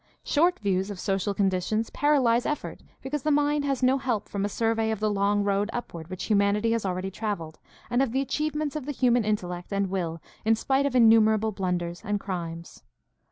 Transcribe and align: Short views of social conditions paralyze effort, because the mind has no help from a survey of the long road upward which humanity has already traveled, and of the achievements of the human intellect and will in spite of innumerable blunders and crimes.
Short 0.23 0.57
views 0.57 0.89
of 0.89 0.99
social 0.99 1.35
conditions 1.35 1.91
paralyze 1.91 2.43
effort, 2.43 2.81
because 3.03 3.21
the 3.21 3.29
mind 3.29 3.65
has 3.65 3.83
no 3.83 3.99
help 3.99 4.27
from 4.27 4.43
a 4.43 4.49
survey 4.49 4.89
of 4.89 4.99
the 4.99 5.11
long 5.11 5.43
road 5.43 5.69
upward 5.73 6.07
which 6.07 6.23
humanity 6.23 6.71
has 6.71 6.83
already 6.83 7.11
traveled, 7.11 7.59
and 7.87 8.01
of 8.01 8.11
the 8.11 8.19
achievements 8.19 8.75
of 8.75 8.87
the 8.87 8.93
human 8.93 9.23
intellect 9.23 9.71
and 9.71 9.91
will 9.91 10.19
in 10.43 10.55
spite 10.55 10.87
of 10.87 10.95
innumerable 10.95 11.51
blunders 11.51 12.01
and 12.03 12.19
crimes. 12.19 12.81